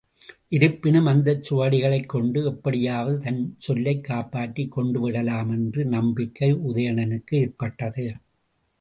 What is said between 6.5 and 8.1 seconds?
உதயணனுக்கு ஏற்பட்டது.